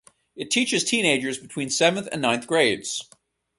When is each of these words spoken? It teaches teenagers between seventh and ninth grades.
It 0.35 0.49
teaches 0.49 0.83
teenagers 0.83 1.37
between 1.37 1.69
seventh 1.69 2.07
and 2.11 2.23
ninth 2.23 2.47
grades. 2.47 3.07